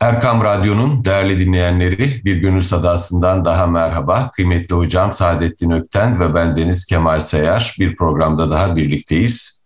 [0.00, 4.30] Erkam Radyo'nun değerli dinleyenleri bir gönül sadasından daha merhaba.
[4.30, 9.64] Kıymetli hocam Saadettin Ökten ve ben Deniz Kemal Sayar bir programda daha birlikteyiz.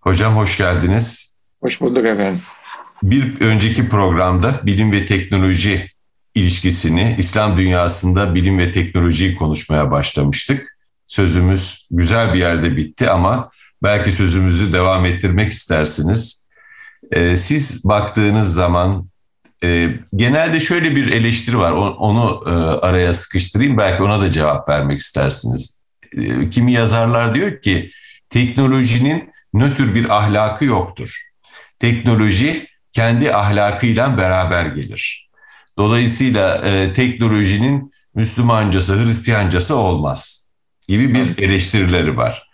[0.00, 1.38] Hocam hoş geldiniz.
[1.62, 2.40] Hoş bulduk efendim.
[3.02, 5.90] Bir önceki programda bilim ve teknoloji
[6.34, 10.76] ilişkisini, İslam dünyasında bilim ve teknolojiyi konuşmaya başlamıştık.
[11.06, 13.50] Sözümüz güzel bir yerde bitti ama
[13.82, 16.48] belki sözümüzü devam ettirmek istersiniz.
[17.12, 19.09] Ee, siz baktığınız zaman
[19.64, 21.72] e, genelde şöyle bir eleştiri var.
[21.72, 22.50] Onu, onu e,
[22.86, 23.78] araya sıkıştırayım.
[23.78, 25.82] Belki ona da cevap vermek istersiniz.
[26.18, 27.90] E, kimi yazarlar diyor ki
[28.30, 31.20] teknolojinin nötr bir ahlakı yoktur.
[31.78, 35.30] Teknoloji kendi ahlakıyla beraber gelir.
[35.78, 40.50] Dolayısıyla e, teknolojinin Müslümancası, Hristiyancası olmaz
[40.88, 42.50] gibi bir eleştirileri var.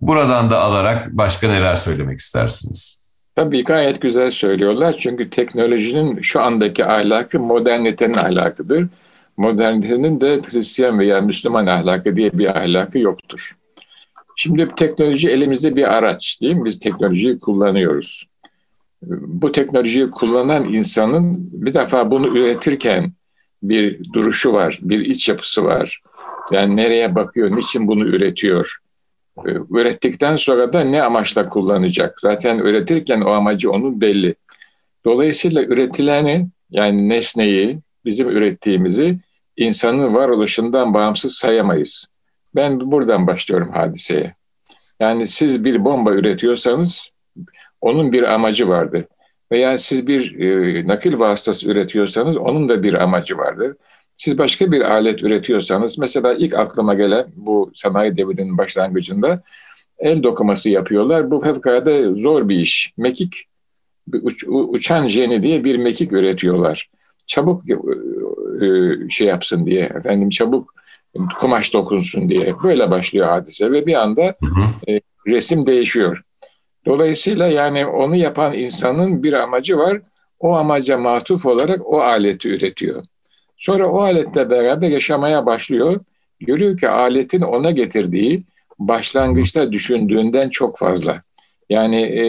[0.00, 2.97] Buradan da alarak başka neler söylemek istersiniz?
[3.38, 4.96] Tabii gayet güzel söylüyorlar.
[4.98, 8.86] Çünkü teknolojinin şu andaki ahlakı modernitenin ahlakıdır.
[9.36, 13.56] Modernitenin de Hristiyan veya Müslüman ahlakı diye bir ahlakı yoktur.
[14.36, 16.64] Şimdi teknoloji elimizde bir araç değil mi?
[16.64, 18.28] Biz teknolojiyi kullanıyoruz.
[19.20, 23.12] Bu teknolojiyi kullanan insanın bir defa bunu üretirken
[23.62, 26.00] bir duruşu var, bir iç yapısı var.
[26.52, 28.78] Yani nereye bakıyor, niçin bunu üretiyor?
[29.46, 32.20] Ee, ürettikten sonra da ne amaçla kullanacak?
[32.20, 34.34] Zaten üretirken o amacı onun belli.
[35.04, 39.18] Dolayısıyla üretileni yani nesneyi, bizim ürettiğimizi
[39.56, 42.06] insanın varoluşundan bağımsız sayamayız.
[42.54, 44.34] Ben buradan başlıyorum hadiseye.
[45.00, 47.10] Yani siz bir bomba üretiyorsanız
[47.80, 49.04] onun bir amacı vardır.
[49.52, 53.76] Veya siz bir e, nakil vasıtası üretiyorsanız onun da bir amacı vardır.
[54.18, 59.42] Siz başka bir alet üretiyorsanız, mesela ilk aklıma gelen bu sanayi devrinin başlangıcında
[59.98, 61.30] el dokuması yapıyorlar.
[61.30, 62.92] Bu fevkalade zor bir iş.
[62.96, 63.34] Mekik,
[64.22, 66.90] uç, uçan jeni diye bir mekik üretiyorlar.
[67.26, 67.74] Çabuk e,
[68.66, 70.74] e, şey yapsın diye, efendim çabuk
[71.38, 72.54] kumaş dokunsun diye.
[72.62, 74.34] Böyle başlıyor hadise ve bir anda.
[74.88, 76.22] E, resim değişiyor.
[76.86, 80.00] Dolayısıyla yani onu yapan insanın bir amacı var.
[80.40, 83.04] O amaca matuf olarak o aleti üretiyor.
[83.58, 86.00] Sonra o aletle beraber yaşamaya başlıyor.
[86.40, 88.44] Görüyor ki aletin ona getirdiği
[88.78, 91.22] başlangıçta düşündüğünden çok fazla.
[91.70, 92.22] Yani e,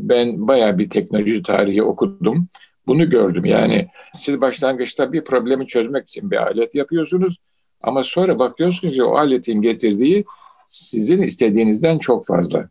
[0.00, 2.48] ben bayağı bir teknoloji tarihi okudum.
[2.86, 3.44] Bunu gördüm.
[3.44, 7.36] Yani siz başlangıçta bir problemi çözmek için bir alet yapıyorsunuz.
[7.82, 10.24] Ama sonra bakıyorsunuz ki o aletin getirdiği
[10.66, 12.68] sizin istediğinizden çok fazla.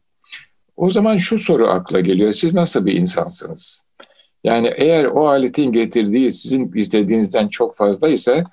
[0.76, 2.32] O zaman şu soru akla geliyor.
[2.32, 3.87] Siz nasıl bir insansınız?
[4.48, 8.44] Yani eğer o aletin getirdiği sizin istediğinizden çok fazla ise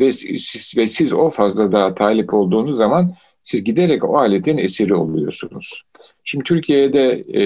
[0.00, 3.10] ve siz, ve siz o fazla daha talip olduğunuz zaman
[3.42, 5.82] siz giderek o aletin esiri oluyorsunuz.
[6.24, 7.42] Şimdi Türkiye'de e,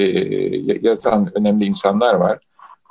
[0.82, 2.38] yazan önemli insanlar var.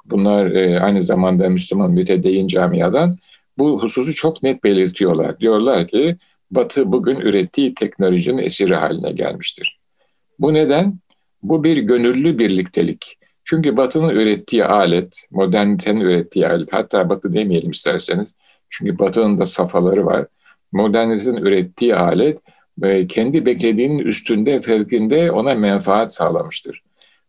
[0.05, 3.15] Bunlar e, aynı zamanda Müslüman mütedeyyin camiadan
[3.57, 5.39] bu hususu çok net belirtiyorlar.
[5.39, 6.17] Diyorlar ki
[6.51, 9.79] Batı bugün ürettiği teknolojinin esiri haline gelmiştir.
[10.39, 10.99] Bu neden?
[11.43, 13.16] Bu bir gönüllü birliktelik.
[13.49, 18.35] Çünkü Batı'nın ürettiği alet, modernitenin ürettiği alet, hatta Batı demeyelim isterseniz.
[18.69, 20.25] Çünkü Batı'nın da safaları var.
[20.71, 22.39] Modernitenin ürettiği alet
[22.81, 26.83] ve kendi beklediğinin üstünde, fevkinde ona menfaat sağlamıştır.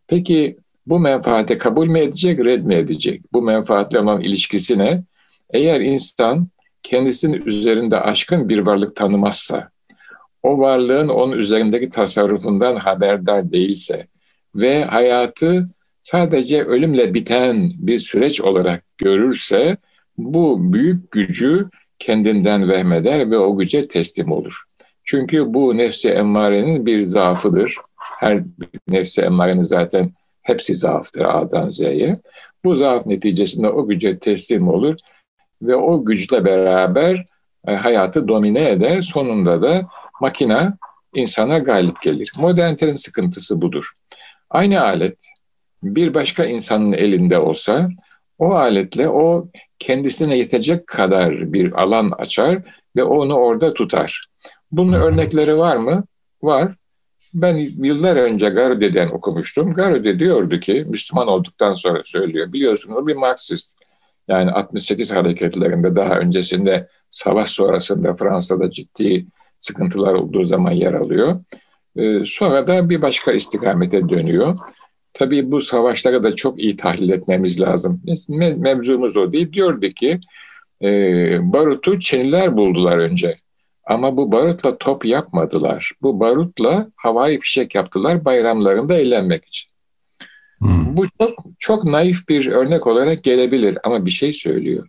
[0.06, 3.22] Peki bu menfaate kabul mü edecek, red mi edecek?
[3.32, 5.02] Bu menfaatle olan ilişkisi ne?
[5.50, 6.48] Eğer insan
[6.82, 9.70] kendisinin üzerinde aşkın bir varlık tanımazsa,
[10.42, 14.06] o varlığın onun üzerindeki tasarrufundan haberdar değilse
[14.54, 15.68] ve hayatı
[16.00, 19.76] sadece ölümle biten bir süreç olarak görürse
[20.18, 24.62] bu büyük gücü kendinden vehmeder ve o güce teslim olur.
[25.04, 27.76] Çünkü bu nefsi emmarenin bir zaafıdır.
[27.96, 28.42] Her
[28.88, 32.16] nefsi emmarenin zaten hepsi zaaftır A'dan Z'ye.
[32.64, 34.96] Bu zaaf neticesinde o güce teslim olur
[35.62, 37.24] ve o güçle beraber
[37.68, 39.02] e, hayatı domine eder.
[39.02, 39.88] Sonunda da
[40.20, 40.78] makina
[41.14, 42.32] insana galip gelir.
[42.36, 43.84] Modernitenin sıkıntısı budur.
[44.50, 45.28] Aynı alet
[45.82, 47.88] bir başka insanın elinde olsa
[48.38, 52.58] o aletle o kendisine yetecek kadar bir alan açar
[52.96, 54.26] ve onu orada tutar.
[54.72, 56.04] Bunun örnekleri var mı?
[56.42, 56.74] Var.
[57.34, 59.72] Ben yıllar önce Garude'den okumuştum.
[59.72, 62.52] Garude diyordu ki, Müslüman olduktan sonra söylüyor.
[62.52, 63.78] Biliyorsunuz o bir Marksist.
[64.28, 69.26] Yani 68 hareketlerinde daha öncesinde savaş sonrasında Fransa'da ciddi
[69.58, 71.40] sıkıntılar olduğu zaman yer alıyor.
[71.96, 74.58] Ee, sonra da bir başka istikamete dönüyor.
[75.12, 78.02] Tabii bu savaşları da çok iyi tahlil etmemiz lazım.
[78.28, 79.52] Me mevzumuz o değil.
[79.52, 80.20] Diyordu ki
[80.82, 80.88] e,
[81.52, 83.36] barutu Çinliler buldular önce.
[83.84, 85.92] Ama bu barutla top yapmadılar.
[86.02, 89.70] Bu barutla havai fişek yaptılar bayramlarında eğlenmek için.
[90.58, 90.96] Hmm.
[90.96, 94.88] Bu çok, çok naif bir örnek olarak gelebilir ama bir şey söylüyor.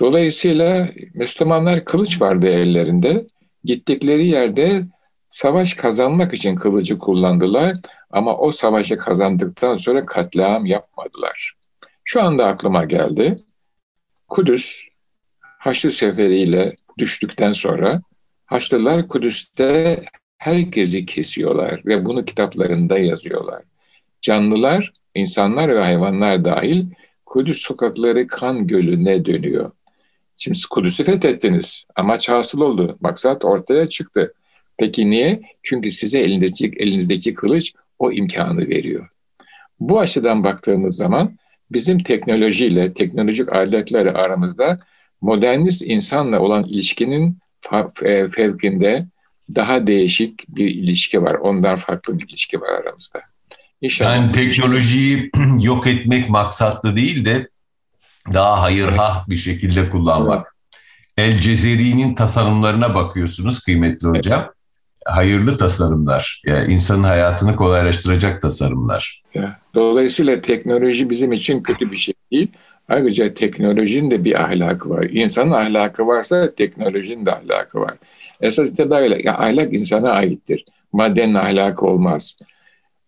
[0.00, 3.26] Dolayısıyla Müslümanlar kılıç vardı ellerinde.
[3.64, 4.82] Gittikleri yerde
[5.28, 7.76] savaş kazanmak için kılıcı kullandılar
[8.10, 11.54] ama o savaşı kazandıktan sonra katliam yapmadılar.
[12.04, 13.36] Şu anda aklıma geldi.
[14.28, 14.90] Kudüs
[15.40, 18.02] Haçlı seferiyle düştükten sonra
[18.46, 20.04] Haçlılar Kudüs'te
[20.38, 23.62] herkesi kesiyorlar ve bunu kitaplarında yazıyorlar.
[24.20, 26.86] Canlılar, insanlar ve hayvanlar dahil
[27.26, 29.70] Kudüs sokakları kan gölüne dönüyor.
[30.36, 31.86] Şimdi Kudüs'ü fethettiniz.
[31.96, 32.98] Amaç hasıl oldu.
[33.00, 34.34] Maksat ortaya çıktı.
[34.78, 35.42] Peki niye?
[35.62, 39.08] Çünkü size elinizdeki, elinizdeki kılıç o imkanı veriyor.
[39.80, 41.38] Bu açıdan baktığımız zaman
[41.72, 44.80] bizim teknolojiyle, teknolojik aletlerle aramızda
[45.20, 47.38] modernist insanla olan ilişkinin
[48.30, 49.06] fevkinde
[49.54, 51.34] daha değişik bir ilişki var.
[51.34, 53.20] Ondan farklı bir ilişki var aramızda.
[53.80, 54.16] İnşallah.
[54.16, 55.30] Yani teknolojiyi
[55.62, 57.48] yok etmek maksatlı değil de
[58.32, 60.56] daha hayırhah bir şekilde kullanmak.
[61.18, 61.34] Evet.
[61.34, 64.40] El Cezeri'nin tasarımlarına bakıyorsunuz kıymetli hocam.
[64.40, 64.59] Evet.
[65.06, 69.22] Hayırlı tasarımlar, yani insanın hayatını kolaylaştıracak tasarımlar.
[69.74, 72.48] Dolayısıyla teknoloji bizim için kötü bir şey değil.
[72.88, 75.02] Ayrıca teknolojinin de bir ahlakı var.
[75.02, 77.94] İnsanın ahlakı varsa teknolojinin de ahlakı var.
[78.40, 80.64] Esas itibariyle ya ahlak insana aittir.
[80.92, 82.36] Maddenin ahlakı olmaz.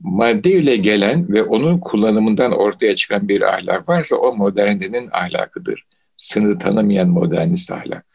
[0.00, 5.84] Maddeyle gelen ve onun kullanımından ortaya çıkan bir ahlak varsa o modernitenin ahlakıdır.
[6.16, 8.06] Sınır tanımayan modernist ahlak.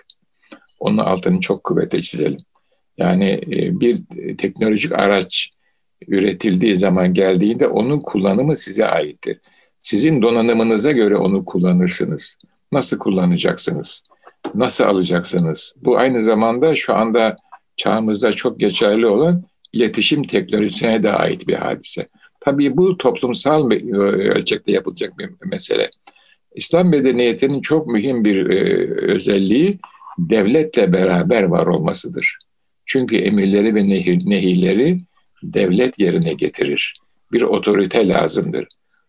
[0.80, 2.40] Onun altını çok kuvvetle çizelim.
[2.98, 4.02] Yani e, bir
[4.38, 5.50] teknolojik araç
[6.08, 9.40] üretildiği zaman geldiğinde onun kullanımı size aittir.
[9.80, 12.38] Sizin donanımınıza göre onu kullanırsınız.
[12.72, 14.04] Nasıl kullanacaksınız?
[14.56, 15.76] Nasıl alacaksınız?
[15.82, 17.36] Bu aynı zamanda şu anda
[17.76, 22.08] çağımızda çok geçerli olan iletişim teknolojisine de ait bir hadise.
[22.40, 23.98] Tabii bu toplumsal bir e,
[24.30, 25.90] ölçekte yapılacak bir mesele.
[26.56, 29.80] İslam medeniyetinin çok mühim bir e, özelliği
[30.20, 32.38] devletle beraber var olmasıdır.
[32.88, 34.98] Çünkü emirleri ve nehir, nehirleri
[35.44, 36.94] devlet yerine getirir.
[37.32, 38.68] Bir otorite lazımdır.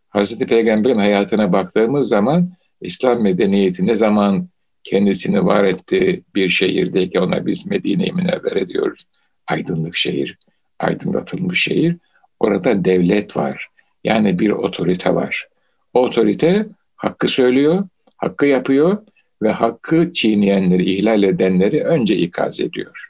[0.09, 4.49] Hazreti Peygamber'in hayatına baktığımız zaman İslam medeniyeti ne zaman
[4.85, 9.07] kendisini var etti bir şehirdeki ona biz Medine-i Münevvere diyoruz.
[9.47, 10.37] Aydınlık şehir,
[10.79, 11.97] aydınlatılmış şehir.
[12.41, 13.69] Orada devlet var.
[14.05, 15.49] Yani bir otorite var.
[15.95, 16.67] O otorite
[16.97, 17.85] hakkı söylüyor,
[18.17, 18.99] hakkı yapıyor
[19.43, 23.08] ve hakkı çiğneyenleri, ihlal edenleri önce ikaz ediyor.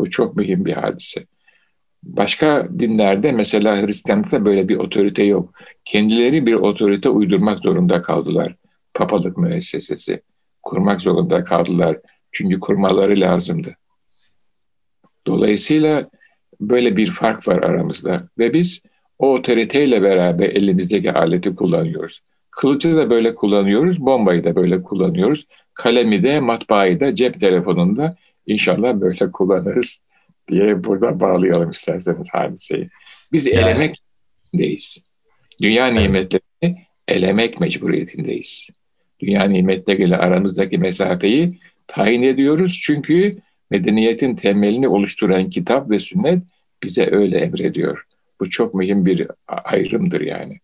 [0.00, 1.24] Bu çok mühim bir hadise.
[2.02, 5.52] Başka dinlerde mesela Hristiyanlıkta böyle bir otorite yok.
[5.84, 8.54] Kendileri bir otorite uydurmak zorunda kaldılar.
[8.94, 10.22] Papalık müessesesi
[10.62, 11.98] kurmak zorunda kaldılar.
[12.32, 13.76] Çünkü kurmaları lazımdı.
[15.26, 16.10] Dolayısıyla
[16.60, 18.82] böyle bir fark var aramızda ve biz
[19.18, 22.20] o otoriteyle beraber elimizdeki aleti kullanıyoruz.
[22.50, 25.46] Kılıcı da böyle kullanıyoruz, bombayı da böyle kullanıyoruz.
[25.74, 28.16] Kalemi de, matbaayı da, cep telefonunda
[28.52, 30.02] inşallah böyle kullanırız
[30.48, 32.88] diye burada bağlayalım isterseniz hadiseyi.
[33.32, 33.58] Biz yani.
[33.58, 35.04] elemekteyiz.
[35.62, 38.70] Dünya nimetlerini elemek mecburiyetindeyiz.
[39.20, 42.80] Dünya nimetleriyle aramızdaki mesafeyi tayin ediyoruz.
[42.84, 43.38] Çünkü
[43.70, 46.42] medeniyetin temelini oluşturan kitap ve sünnet
[46.82, 48.04] bize öyle emrediyor.
[48.40, 50.60] Bu çok mühim bir ayrımdır yani.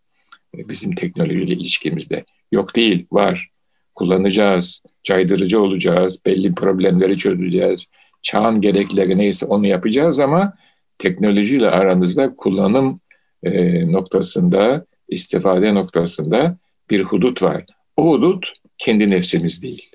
[0.54, 2.24] Bizim teknolojiyle ilişkimizde.
[2.52, 3.48] Yok değil, var.
[3.96, 7.86] Kullanacağız, caydırıcı olacağız, belli problemleri çözeceğiz,
[8.22, 10.53] çağın gerekleri neyse onu yapacağız ama
[10.98, 13.00] teknolojiyle aramızda kullanım
[13.43, 16.56] e, noktasında, istifade noktasında
[16.91, 17.65] bir hudut var.
[17.96, 19.91] O hudut kendi nefsimiz değil.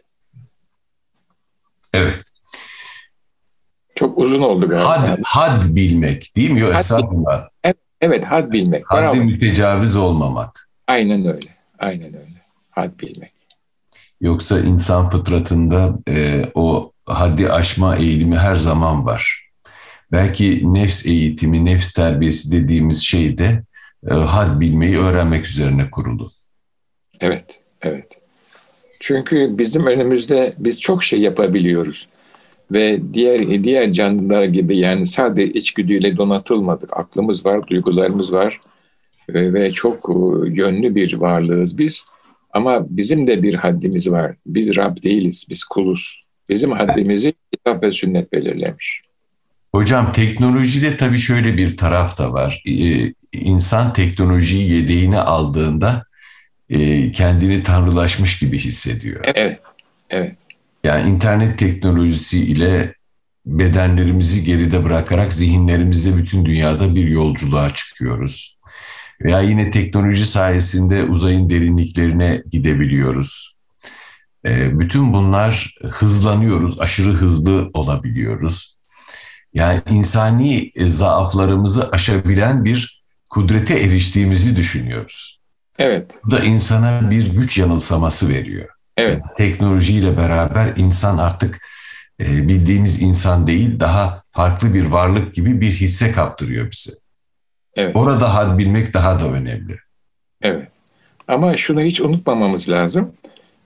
[1.93, 2.21] Evet.
[3.95, 5.09] Çok uzun oldu galiba.
[5.09, 6.59] Had, had bilmek değil mi?
[6.59, 7.49] Yok esasında.
[7.63, 8.83] Evet, evet had bilmek.
[8.87, 9.25] Haddi Bravo.
[9.25, 10.69] mütecaviz olmamak.
[10.87, 11.49] Aynen öyle.
[11.79, 12.41] Aynen öyle.
[12.69, 13.40] Had bilmek.
[14.21, 19.49] Yoksa insan fıtratında e, o haddi aşma eğilimi her zaman var.
[20.11, 23.63] Belki nefs eğitimi, nefs terbiyesi dediğimiz şey de
[24.09, 26.29] e, had bilmeyi öğrenmek üzerine kurulu.
[27.19, 28.07] Evet, evet.
[28.99, 32.07] Çünkü bizim önümüzde biz çok şey yapabiliyoruz
[32.71, 36.97] ve diğer diğer canlılar gibi yani sadece içgüdüyle donatılmadık.
[36.97, 38.59] Aklımız var, duygularımız var
[39.29, 40.13] ve, ve çok e,
[40.49, 42.05] yönlü bir varlığız biz.
[42.53, 44.35] Ama bizim de bir haddimiz var.
[44.45, 46.23] Biz Rab değiliz, biz kuluz.
[46.49, 49.01] Bizim haddimizi kitap ve sünnet belirlemiş.
[49.75, 52.63] Hocam teknolojide tabii şöyle bir taraf da var.
[52.67, 56.05] Ee, insan teknolojiyi yedeğine aldığında
[56.69, 59.21] e, kendini tanrılaşmış gibi hissediyor.
[59.23, 59.59] Evet,
[60.09, 60.35] evet.
[60.83, 62.95] Yani internet teknolojisi ile
[63.45, 68.57] bedenlerimizi geride bırakarak zihinlerimizde bütün dünyada bir yolculuğa çıkıyoruz.
[69.23, 73.57] Veya yine teknoloji sayesinde uzayın derinliklerine gidebiliyoruz.
[74.45, 78.77] E, bütün bunlar hızlanıyoruz, aşırı hızlı olabiliyoruz.
[79.53, 85.39] Yani insani zaaflarımızı aşabilen bir kudrete eriştiğimizi düşünüyoruz.
[85.79, 86.11] Evet.
[86.25, 88.69] Bu da insana bir güç yanılsaması veriyor.
[88.97, 89.23] Evet.
[89.37, 91.61] Teknolojiyle beraber insan artık
[92.21, 96.91] e, bildiğimiz insan değil, daha farklı bir varlık gibi bir hisse kaptırıyor bize.
[97.75, 97.95] Evet.
[97.95, 99.75] Orada had bilmek daha da önemli.
[100.41, 100.67] Evet.
[101.27, 103.13] Ama şunu hiç unutmamamız lazım.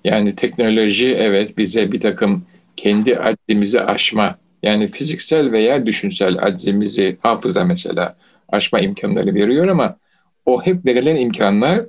[0.03, 2.45] Yani teknoloji evet bize bir takım
[2.75, 8.15] kendi aczimizi aşma, yani fiziksel veya düşünsel aczimizi hafıza mesela
[8.49, 9.97] aşma imkanları veriyor ama
[10.45, 11.81] o hep verilen imkanlar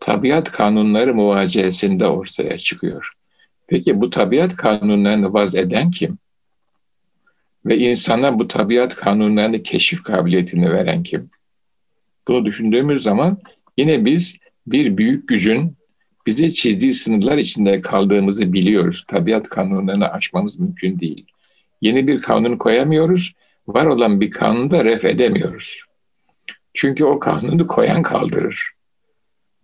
[0.00, 3.12] tabiat kanunları muvaciyesinde ortaya çıkıyor.
[3.66, 6.18] Peki bu tabiat kanunlarını vaz eden kim?
[7.66, 11.30] Ve insana bu tabiat kanunlarını keşif kabiliyetini veren kim?
[12.28, 13.38] Bunu düşündüğümüz zaman
[13.76, 15.76] yine biz bir büyük gücün
[16.26, 19.04] bize çizdiği sınırlar içinde kaldığımızı biliyoruz.
[19.08, 21.26] Tabiat kanunlarını aşmamız mümkün değil.
[21.80, 23.32] Yeni bir kanun koyamıyoruz.
[23.68, 25.80] Var olan bir kanunu da ref edemiyoruz.
[26.74, 28.72] Çünkü o kanunu koyan kaldırır.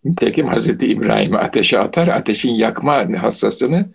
[0.04, 3.88] Nitekim Hazreti İbrahim'i ateşe atar, ateşin yakma hassasını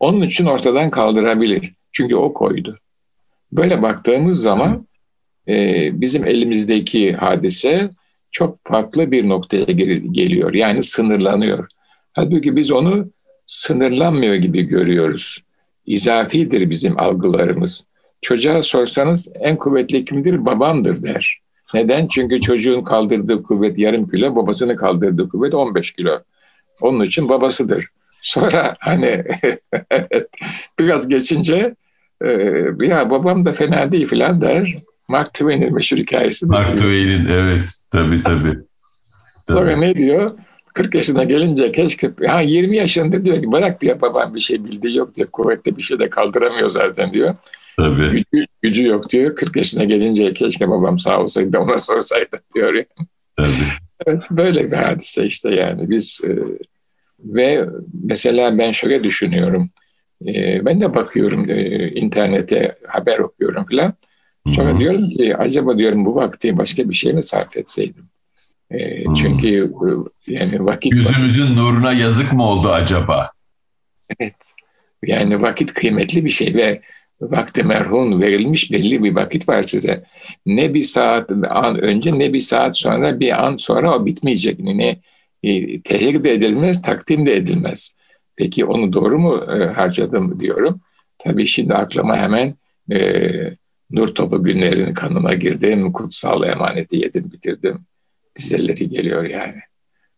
[0.00, 1.72] onun için ortadan kaldırabilir.
[1.92, 2.78] Çünkü o koydu.
[3.52, 4.86] Böyle baktığımız zaman
[5.48, 7.90] e, bizim elimizdeki hadise
[8.30, 9.64] çok farklı bir noktaya
[10.12, 10.54] geliyor.
[10.54, 11.68] Yani sınırlanıyor.
[12.12, 13.10] Halbuki biz onu
[13.46, 15.42] sınırlanmıyor gibi görüyoruz.
[15.86, 17.86] İzafidir bizim algılarımız.
[18.22, 20.46] Çocuğa sorsanız en kuvvetli kimdir?
[20.46, 21.38] Babamdır der.
[21.74, 22.06] Neden?
[22.06, 26.18] Çünkü çocuğun kaldırdığı kuvvet yarım kilo, babasının kaldırdığı kuvvet 15 kilo.
[26.80, 27.86] Onun için babasıdır.
[28.22, 29.24] Sonra hani
[30.78, 31.74] biraz geçince
[32.24, 32.30] e,
[32.80, 34.76] ya babam da fena değil filan der.
[35.08, 36.46] Mark Twain'in meşhur hikayesi.
[36.46, 38.58] Mark Twain'in evet tabii tabii.
[39.46, 39.58] tabii.
[39.58, 40.30] Sonra ne diyor?
[40.74, 44.96] 40 yaşına gelince keşke ha 20 yaşında diyor ki bırak diyor babam bir şey bildiği
[44.96, 47.34] yok diyor kuvvetli bir şey de kaldıramıyor zaten diyor.
[47.78, 48.10] Tabii.
[48.10, 49.34] Gücü, gücü yok diyor.
[49.34, 52.84] 40 yaşına gelince keşke babam sağ olsaydı ona sorsaydı diyor.
[53.36, 53.48] Tabii.
[54.06, 56.30] evet böyle bir hadise işte yani biz e,
[57.24, 57.66] ve
[58.04, 59.70] mesela ben şöyle düşünüyorum.
[60.26, 63.94] E, ben de bakıyorum e, internete haber okuyorum falan.
[64.54, 64.78] Sonra Hı-hı.
[64.78, 68.04] diyorum ki acaba diyorum bu vakti başka bir şey mi sarf etseydim?
[68.70, 69.72] E, çünkü
[70.28, 70.92] e, yani vakit...
[70.92, 73.30] Yüzümüzün vakit, nuruna yazık mı oldu acaba?
[74.20, 74.36] Evet.
[75.02, 76.82] Yani vakit kıymetli bir şey ve
[77.20, 80.04] vakti merhun verilmiş belli bir vakit var size.
[80.46, 84.58] Ne bir saat an önce ne bir saat sonra bir an sonra o bitmeyecek.
[84.58, 85.00] Ne
[85.42, 87.96] e, tehir de edilmez, takdim de edilmez.
[88.36, 90.80] Peki onu doğru mu e, harcadım diyorum.
[91.18, 92.54] Tabii şimdi aklıma hemen
[92.92, 93.30] e,
[93.90, 97.86] Nur Topu günlerinin kanına girdim, kutsal emaneti yedim bitirdim.
[98.36, 99.60] Dizeleri geliyor yani.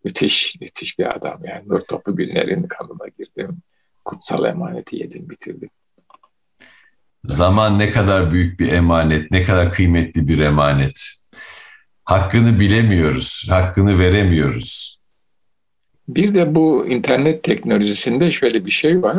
[0.05, 1.69] Müthiş, müthiş bir adam yani.
[1.69, 3.63] Nur Topu günlerinin kanına girdim,
[4.05, 5.71] kutsal emaneti yedim bitirdim.
[7.25, 11.01] Zaman ne kadar büyük bir emanet, ne kadar kıymetli bir emanet.
[12.05, 14.99] Hakkını bilemiyoruz, hakkını veremiyoruz.
[16.09, 19.17] Bir de bu internet teknolojisinde şöyle bir şey var.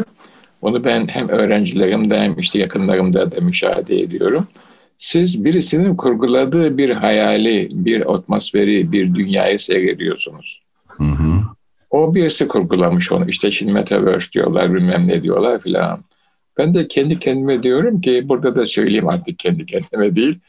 [0.62, 4.48] Onu ben hem öğrencilerimde hem işte yakınlarımda da müşahede ediyorum.
[4.98, 10.64] Siz birisinin kurguladığı bir hayali, bir atmosferi, bir dünyayı seyrediyorsunuz.
[10.88, 11.42] Hı hı.
[11.90, 13.30] O birisi kurgulamış onu.
[13.30, 16.04] İşte şimdi metaverse diyorlar, bilmem ne diyorlar filan.
[16.58, 20.40] Ben de kendi kendime diyorum ki burada da söyleyeyim artık kendi kendime değil.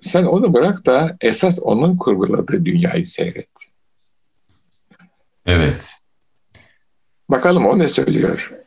[0.00, 3.50] Sen onu bırak da esas onun kurguladığı dünyayı seyret.
[5.46, 5.90] Evet.
[7.28, 8.59] Bakalım o ne söylüyor?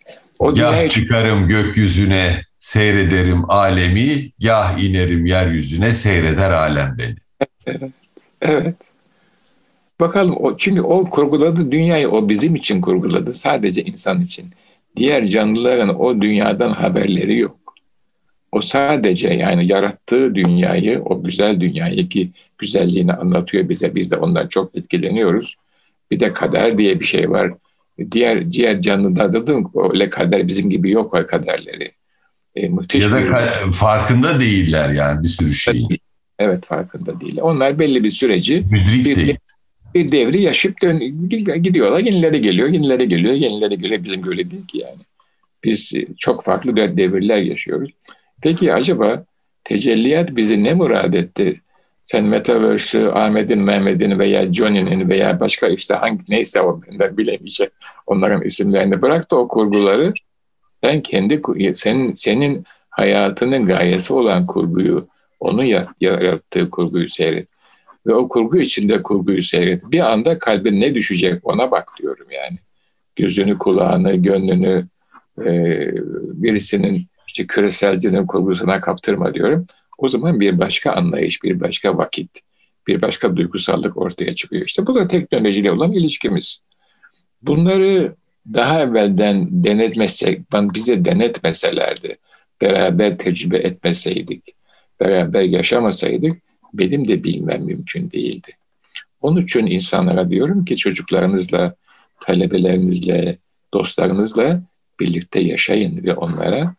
[0.44, 0.90] O Gah dünyayı...
[0.90, 7.16] çıkarım gökyüzüne seyrederim alemi, gah inerim yeryüzüne seyreder alem beni.
[7.66, 7.92] Evet,
[8.42, 8.76] evet.
[10.00, 14.46] Bakalım o çünkü o kurguladı dünyayı o bizim için kurguladı sadece insan için.
[14.96, 17.58] Diğer canlıların o dünyadan haberleri yok.
[18.52, 23.96] O sadece yani yarattığı dünyayı, o güzel dünyayı ki güzelliğini anlatıyor bize.
[23.96, 25.56] Biz de ondan çok etkileniyoruz.
[26.12, 27.54] Bir de kader diye bir şey var.
[28.12, 29.54] Diğer diğer canlılarda da
[29.94, 31.92] öyle kader bizim gibi yok o kaderleri.
[32.56, 33.72] E, müthiş ya da bir...
[33.72, 35.88] farkında değiller yani bir sürü şey.
[36.40, 37.38] Evet farkında değil.
[37.42, 39.38] Onlar belli bir süreci bir, değil.
[39.94, 41.30] bir devri yaşıp dön,
[41.64, 42.00] gidiyorlar.
[42.00, 44.04] Yenileri geliyor, yenileri geliyor, yenileri geliyor.
[44.04, 45.02] Bizim böyle değil ki yani.
[45.64, 47.92] Biz çok farklı devirler yaşıyoruz.
[48.42, 49.26] Peki acaba
[49.64, 51.62] tecelliyat bizi ne murad etti?
[52.06, 57.72] Sen Metaverse'ü Ahmet'in, Mehmet'in veya Johnny'nin veya başka işte hangi neyse o benden bilemeyecek
[58.08, 60.14] onların isimlerini bırak da o kurguları
[60.84, 61.42] sen kendi
[61.74, 65.08] senin senin hayatının gayesi olan kurguyu
[65.40, 65.64] onun
[66.02, 67.48] yarattığı kurguyu seyret.
[68.08, 69.92] ve o kurgu içinde kurguyu seyret.
[69.92, 72.58] Bir anda kalbin ne düşecek ona bak diyorum yani.
[73.16, 74.88] Gözünü, kulağını, gönlünü
[75.40, 75.52] e,
[76.44, 79.66] birisinin işte küreselcinin kurgusuna kaptırma diyorum.
[79.98, 82.30] O zaman bir başka anlayış, bir başka vakit,
[82.88, 84.66] bir başka duygusallık ortaya çıkıyor.
[84.66, 86.62] İşte bu da teknolojiyle olan ilişkimiz.
[87.42, 88.16] Bunları
[88.54, 92.18] daha evvelden denetmesek, bize denetmeselerdi,
[92.62, 94.44] beraber tecrübe etmeseydik,
[95.00, 96.38] beraber yaşamasaydık
[96.74, 98.52] benim de bilmem mümkün değildi.
[99.22, 101.76] Onun için insanlara diyorum ki çocuklarınızla,
[102.22, 103.38] talebelerinizle,
[103.74, 104.64] dostlarınızla
[105.00, 106.76] birlikte yaşayın ve onlara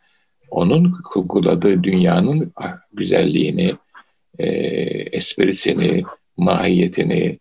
[0.51, 2.53] onun kurguladığı dünyanın
[2.93, 3.75] güzelliğini,
[4.39, 4.47] e,
[5.11, 6.03] esprisini,
[6.37, 7.39] mahiyetini,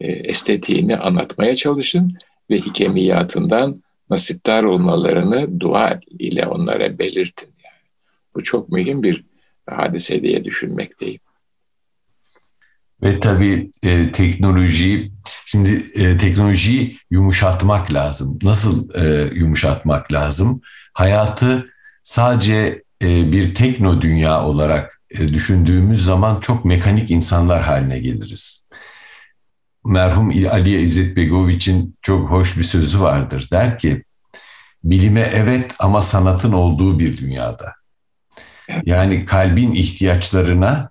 [0.00, 2.18] e, estetiğini anlatmaya çalışın
[2.50, 7.48] ve hikemiyatından nasiptar olmalarını dua ile onlara belirtin.
[7.64, 7.88] Yani.
[8.34, 9.24] Bu çok mühim bir
[9.66, 11.20] hadise diye düşünmekteyim.
[13.02, 15.12] Ve tabii e, teknolojiyi,
[15.46, 18.38] şimdi e, teknolojiyi yumuşatmak lazım.
[18.42, 20.60] Nasıl e, yumuşatmak lazım?
[20.92, 28.68] Hayatı sadece e, bir tekno dünya olarak e, düşündüğümüz zaman çok mekanik insanlar haline geliriz.
[29.86, 33.48] Merhum Aliye İzzet Begoviç'in çok hoş bir sözü vardır.
[33.52, 34.04] Der ki,
[34.84, 37.74] bilime evet ama sanatın olduğu bir dünyada.
[38.84, 40.90] Yani kalbin ihtiyaçlarına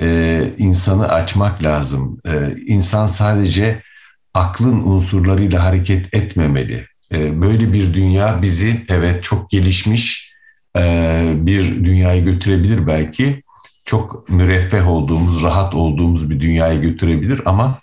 [0.00, 2.20] e, insanı açmak lazım.
[2.26, 3.82] E, insan sadece
[4.34, 6.86] aklın unsurlarıyla hareket etmemeli.
[7.14, 10.29] E, böyle bir dünya bizi evet çok gelişmiş
[11.46, 13.42] bir dünyaya götürebilir belki.
[13.84, 17.78] Çok müreffeh olduğumuz, rahat olduğumuz bir dünyaya götürebilir ama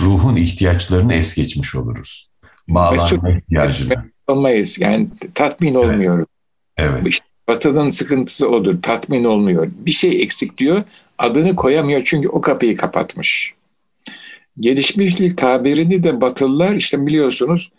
[0.00, 2.30] ruhun ihtiyaçlarını es geçmiş oluruz.
[2.68, 3.94] Bağlanma ihtiyacını.
[4.26, 4.78] Olmayız.
[4.80, 5.84] Yani tatmin evet.
[5.84, 6.26] olmuyoruz.
[6.76, 7.06] Evet.
[7.06, 8.82] İşte Batı'nın sıkıntısı odur.
[8.82, 9.68] Tatmin olmuyor.
[9.86, 10.82] Bir şey eksik diyor.
[11.18, 13.54] Adını koyamıyor çünkü o kapıyı kapatmış.
[14.56, 17.70] Gelişmişlik tabirini de Batılılar işte biliyorsunuz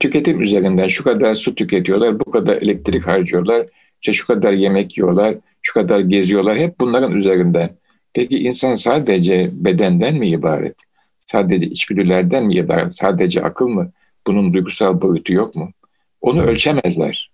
[0.00, 3.66] tüketim üzerinden şu kadar su tüketiyorlar, bu kadar elektrik harcıyorlar,
[4.02, 6.58] işte şu kadar yemek yiyorlar, şu kadar geziyorlar.
[6.58, 7.70] Hep bunların üzerinden.
[8.14, 10.76] Peki insan sadece bedenden mi ibaret?
[11.18, 12.94] Sadece içgüdülerden mi ibaret?
[12.94, 13.92] Sadece akıl mı?
[14.26, 15.72] Bunun duygusal boyutu yok mu?
[16.20, 17.30] Onu ölçemezler.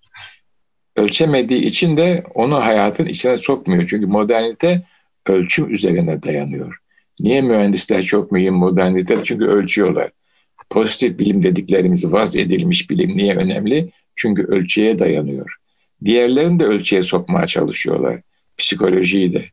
[0.97, 3.87] Ölçemediği için de onu hayatın içine sokmuyor.
[3.87, 4.83] Çünkü modernite
[5.27, 6.77] ölçüm üzerine dayanıyor.
[7.21, 9.17] Niye mühendisler çok mühim modernite?
[9.25, 10.11] Çünkü ölçüyorlar.
[10.71, 13.91] Pozitif bilim dediklerimiz vaz edilmiş bilim niye önemli?
[14.17, 15.57] Çünkü ölçüye dayanıyor.
[16.05, 18.21] Diğerlerini de ölçüye sokmaya çalışıyorlar.
[18.59, 19.45] Psikolojiyi de.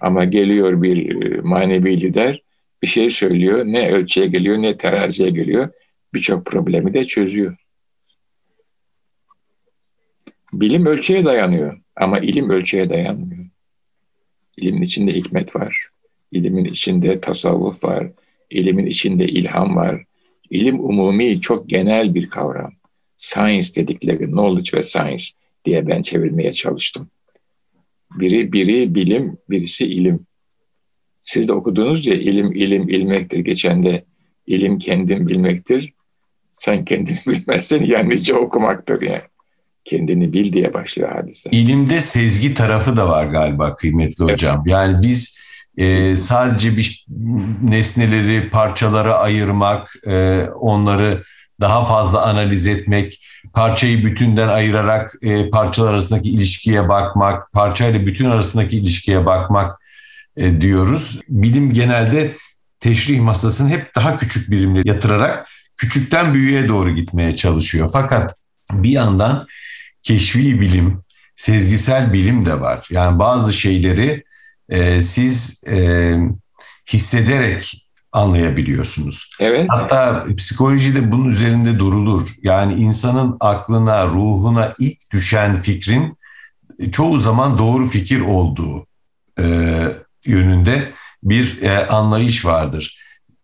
[0.00, 2.42] Ama geliyor bir e, manevi lider
[2.82, 3.64] bir şey söylüyor.
[3.64, 5.68] Ne ölçüye geliyor ne teraziye geliyor.
[6.14, 7.56] Birçok problemi de çözüyor.
[10.52, 13.46] Bilim ölçüye dayanıyor ama ilim ölçüye dayanmıyor.
[14.56, 15.88] İlimin içinde hikmet var.
[16.32, 18.10] İlimin içinde tasavvuf var.
[18.50, 20.04] İlimin içinde ilham var.
[20.50, 22.72] İlim umumi çok genel bir kavram.
[23.16, 25.24] Science dedikleri knowledge ve science
[25.64, 27.10] diye ben çevirmeye çalıştım.
[28.18, 30.26] Biri biri bilim, birisi ilim.
[31.22, 33.38] Siz de okudunuz ya ilim ilim ilmektir.
[33.38, 34.04] Geçen de
[34.46, 35.92] ilim kendin bilmektir.
[36.52, 39.22] Sen kendini bilmezsen yalnızca okumaktır yani.
[39.84, 41.50] Kendini bil diye başlıyor hadise.
[41.50, 44.56] İlimde sezgi tarafı da var galiba kıymetli hocam.
[44.56, 44.72] Evet.
[44.72, 45.40] Yani biz
[45.76, 47.06] e, sadece bir
[47.62, 51.24] nesneleri parçalara ayırmak, e, onları
[51.60, 58.76] daha fazla analiz etmek, parçayı bütünden ayırarak e, parçalar arasındaki ilişkiye bakmak, parçayla bütün arasındaki
[58.76, 59.80] ilişkiye bakmak
[60.36, 61.20] e, diyoruz.
[61.28, 62.34] Bilim genelde
[62.80, 67.90] teşrih masasını hep daha küçük birimle yatırarak küçükten büyüğe doğru gitmeye çalışıyor.
[67.92, 68.34] Fakat
[68.72, 69.46] bir yandan
[70.02, 71.02] keşfi bilim,
[71.34, 72.86] sezgisel bilim de var.
[72.90, 74.24] Yani bazı şeyleri
[74.68, 76.14] e, siz e,
[76.92, 79.30] hissederek anlayabiliyorsunuz.
[79.40, 79.66] Evet.
[79.70, 82.28] Hatta psikolojide bunun üzerinde durulur.
[82.42, 86.18] Yani insanın aklına, ruhuna ilk düşen fikrin
[86.92, 88.86] çoğu zaman doğru fikir olduğu
[89.38, 89.44] e,
[90.24, 90.92] yönünde
[91.22, 92.96] bir e, anlayış vardır.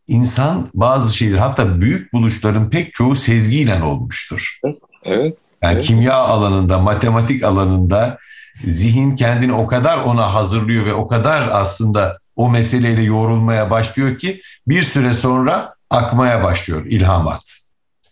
[0.09, 4.59] İnsan bazı şeyler hatta büyük buluşların pek çoğu sezgiyle olmuştur.
[5.05, 5.39] Evet.
[5.63, 5.85] Yani evet.
[5.85, 8.19] kimya alanında, matematik alanında
[8.65, 14.41] zihin kendini o kadar ona hazırlıyor ve o kadar aslında o meseleyle yoğrulmaya başlıyor ki
[14.69, 17.59] bir süre sonra akmaya başlıyor ilhamat.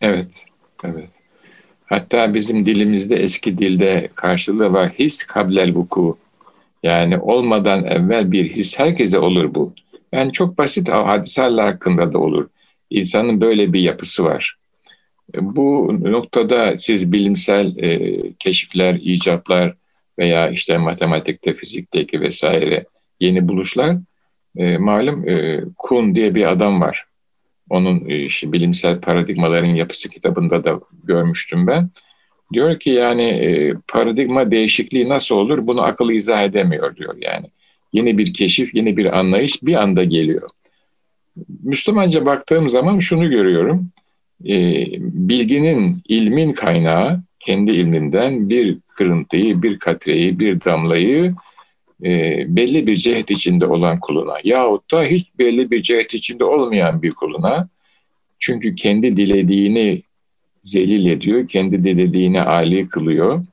[0.01, 0.45] Evet,
[0.85, 1.11] evet.
[1.85, 4.89] Hatta bizim dilimizde eski dilde karşılığı var.
[4.89, 6.19] His kablel vuku.
[6.83, 9.73] Yani olmadan evvel bir his herkese olur bu.
[10.13, 12.49] Yani çok basit hadiseler hakkında da olur.
[12.91, 14.57] İnsanın böyle bir yapısı var.
[15.41, 19.75] Bu noktada siz bilimsel e, keşifler, icatlar
[20.19, 22.85] veya işte matematikte, fizikteki vesaire
[23.21, 23.97] yeni buluşlar
[24.57, 27.05] E, malum e, Kuhn diye bir adam var.
[27.71, 31.91] Onun e, işte bilimsel paradigmaların yapısı kitabında da görmüştüm ben.
[32.53, 37.47] Diyor ki yani e, paradigma değişikliği nasıl olur bunu akıl izah edemiyor diyor yani.
[37.93, 40.49] Yeni bir keşif, yeni bir anlayış bir anda geliyor.
[41.63, 43.91] Müslümanca baktığım zaman şunu görüyorum.
[44.45, 44.55] E,
[45.01, 51.35] bilginin, ilmin kaynağı kendi ilminden bir kırıntıyı, bir katreyi, bir damlayı
[52.05, 57.03] e, belli bir cehet içinde olan kuluna yahut da hiç belli bir cehet içinde olmayan
[57.03, 57.69] bir kuluna
[58.39, 60.03] çünkü kendi dilediğini
[60.63, 63.45] zelil ediyor, kendi dilediğine âli kılıyor,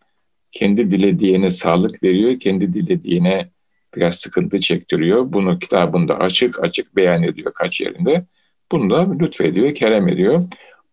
[0.51, 3.49] kendi dilediğine sağlık veriyor, kendi dilediğine
[3.95, 5.33] biraz sıkıntı çektiriyor.
[5.33, 8.25] Bunu kitabında açık açık beyan ediyor kaç yerinde.
[8.71, 10.43] Bunu da lütfediyor, kerem ediyor.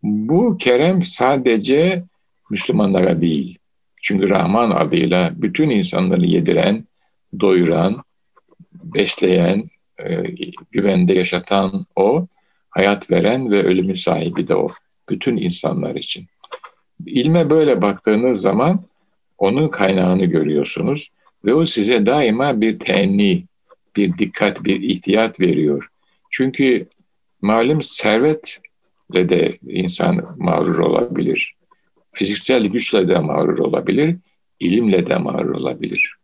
[0.03, 2.05] Bu kerem sadece
[2.51, 3.59] Müslümanlara değil.
[4.03, 6.85] Çünkü Rahman adıyla bütün insanları yediren,
[7.41, 8.03] doyuran,
[8.73, 9.65] besleyen,
[10.05, 10.23] e,
[10.73, 12.27] güvende yaşatan o,
[12.71, 14.69] hayat veren ve ölümün sahibi de o.
[15.11, 16.27] Bütün insanlar için.
[17.07, 18.85] İlme böyle baktığınız zaman
[19.39, 21.11] onun kaynağını görüyorsunuz
[21.45, 23.45] ve o size daima bir tenni,
[23.97, 25.89] bir dikkat, bir ihtiyat veriyor.
[26.31, 26.87] Çünkü
[27.43, 31.58] malum servetle de insan mağrur olabilir.
[32.19, 34.17] Fiziksel güçle de mağrur olabilir,
[34.61, 36.15] ilimle de mağrur olabilir.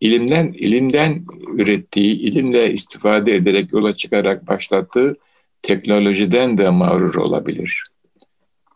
[0.00, 5.16] İlimden, ilimden ürettiği, ilimle istifade ederek yola çıkarak başlattığı
[5.62, 7.82] teknolojiden de mağrur olabilir.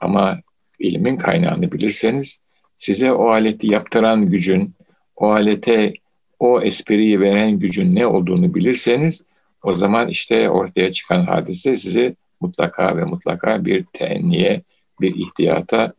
[0.01, 0.41] Ama
[0.79, 2.41] ilmin kaynağını bilirseniz
[2.77, 4.69] size o aleti yaptıran gücün,
[5.17, 5.93] o alete
[6.39, 9.25] o espriyi veren gücün ne olduğunu bilirseniz
[9.63, 14.63] o zaman işte ortaya çıkan hadise sizi mutlaka ve mutlaka bir teenniye,
[15.01, 15.93] bir ihtiyata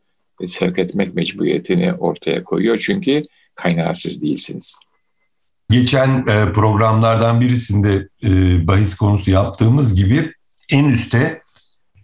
[0.48, 2.78] sevk etmek mecburiyetini ortaya koyuyor.
[2.78, 3.24] Çünkü
[3.56, 4.80] kaynağısız değilsiniz.
[5.70, 8.28] Geçen e, programlardan birisinde e,
[8.68, 10.34] bahis konusu yaptığımız gibi
[10.72, 11.42] en üste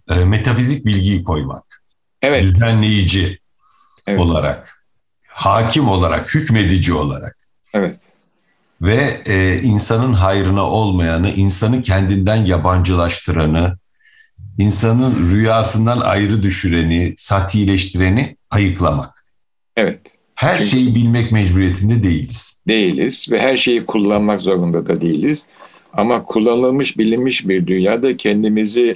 [0.09, 1.83] e, metafizik bilgiyi koymak.
[2.21, 2.43] Evet.
[2.43, 3.39] Düzenleyici
[4.07, 4.19] evet.
[4.19, 4.83] olarak,
[5.27, 7.37] hakim olarak, hükmedici olarak.
[7.73, 7.99] Evet.
[8.81, 13.77] Ve e, insanın hayrına olmayanı, insanı kendinden yabancılaştıranı,
[14.57, 19.25] insanın rüyasından ayrı düşüreni, satileştireni ayıklamak.
[19.75, 20.01] Evet.
[20.35, 22.63] Her Çünkü şeyi bilmek mecburiyetinde değiliz.
[22.67, 25.49] Değiliz ve her şeyi kullanmak zorunda da değiliz.
[25.93, 28.95] Ama kullanılmış, bilinmiş bir dünyada kendimizi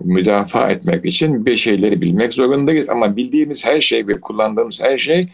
[0.00, 2.90] müdafaa etmek için bir şeyleri bilmek zorundayız.
[2.90, 5.28] Ama bildiğimiz her şey ve kullandığımız her şey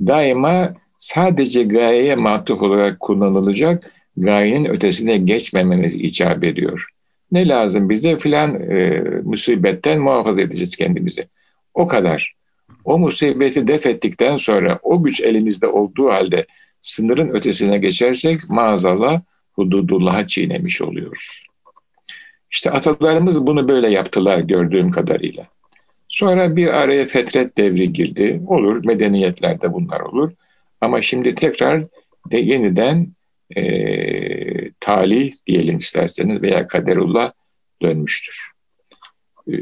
[0.00, 6.88] daima sadece gayeye matuf olarak kullanılacak, gayenin ötesine geçmemeniz icap ediyor.
[7.32, 11.28] Ne lazım bize filan e, musibetten muhafaza edeceğiz kendimizi.
[11.74, 12.34] O kadar.
[12.84, 16.46] O musibeti def ettikten sonra o güç elimizde olduğu halde
[16.80, 19.20] sınırın ötesine geçersek maazallah
[19.52, 21.42] hududullah'a çiğnemiş oluyoruz.
[22.50, 25.46] İşte atalarımız bunu böyle yaptılar gördüğüm kadarıyla.
[26.08, 28.42] Sonra bir araya fetret devri girdi.
[28.46, 30.32] Olur, medeniyetlerde bunlar olur.
[30.80, 31.84] Ama şimdi tekrar
[32.30, 33.08] de yeniden
[33.56, 33.62] e,
[34.80, 37.32] talih diyelim isterseniz veya kaderullah
[37.82, 38.50] dönmüştür.
[39.48, 39.54] E,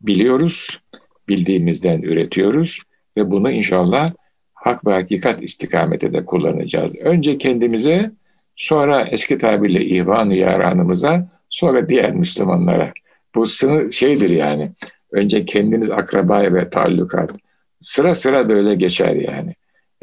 [0.00, 0.80] biliyoruz,
[1.28, 2.80] bildiğimizden üretiyoruz
[3.16, 4.12] ve bunu inşallah
[4.54, 6.96] hak ve hakikat istikamete de kullanacağız.
[6.96, 8.10] Önce kendimize,
[8.56, 12.92] sonra eski tabirle ihvan-ı yaranımıza, sonra diğer Müslümanlara.
[13.34, 14.70] Bu sınır şeydir yani.
[15.12, 17.30] Önce kendiniz akrabaya ve tallukat.
[17.80, 19.54] Sıra sıra böyle geçer yani.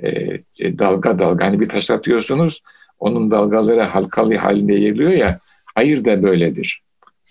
[0.03, 0.39] E,
[0.79, 1.45] dalga dalga.
[1.45, 2.61] Hani bir taş atıyorsunuz,
[2.99, 5.39] onun dalgaları halkalı halinde geliyor ya.
[5.75, 6.81] Hayır da böyledir.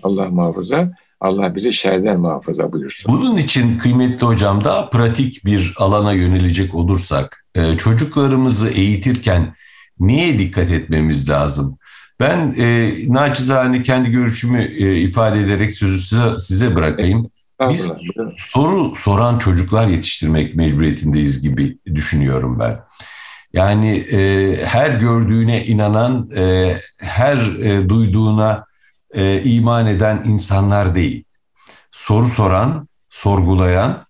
[0.03, 0.93] Allah muhafaza.
[1.21, 3.13] Allah bizi şerden muhafaza buyursun.
[3.13, 9.55] Bunun için kıymetli hocam da pratik bir alana yönelecek olursak, e, çocuklarımızı eğitirken
[10.01, 11.79] neye dikkat etmemiz lazım?
[12.21, 17.31] Ben e, naçizane kendi görüşümü e, ifade ederek sözü size, size bırakayım.
[17.71, 17.91] Biz
[18.39, 22.81] soru soran çocuklar yetiştirmek mecburiyetindeyiz gibi düşünüyorum ben.
[23.53, 28.65] Yani e, her gördüğüne inanan, e, her e, duyduğuna
[29.15, 31.25] e, iman eden insanlar değil.
[31.91, 34.07] Soru soran, sorgulayan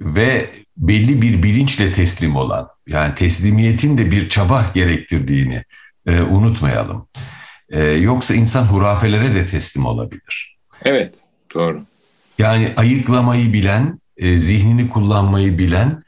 [0.00, 5.62] ve belli bir bilinçle teslim olan, yani teslimiyetin de bir çaba gerektirdiğini
[6.06, 7.08] e, unutmayalım.
[7.70, 10.58] E, yoksa insan hurafelere de teslim olabilir.
[10.84, 11.14] Evet,
[11.54, 11.84] doğru.
[12.40, 16.04] Yani ayıklamayı bilen, e, zihnini kullanmayı bilen,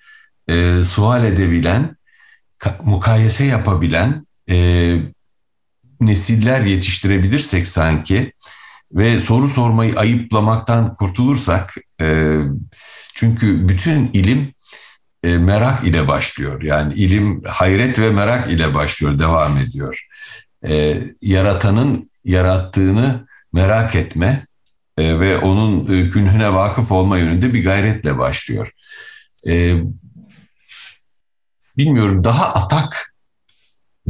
[0.48, 1.96] e, sual edebilen,
[2.84, 4.96] mukayese yapabilen e,
[6.00, 8.32] nesiller yetiştirebilirsek sanki
[8.92, 11.74] ve soru sormayı ayıplamaktan kurtulursak,
[13.14, 14.54] çünkü bütün ilim
[15.22, 16.62] merak ile başlıyor.
[16.62, 20.06] Yani ilim hayret ve merak ile başlıyor, devam ediyor
[21.22, 24.46] yaratanın yarattığını merak etme
[24.98, 28.72] e, ve onun e, günhüne vakıf olma yönünde bir gayretle başlıyor.
[29.48, 29.74] E,
[31.76, 33.14] bilmiyorum daha atak,